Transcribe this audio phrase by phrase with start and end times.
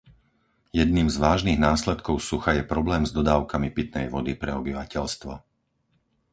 [0.79, 5.33] Jedným z vážnych následkov sucha je problém s dodávkami pitnej vody pre obyvateľstvo.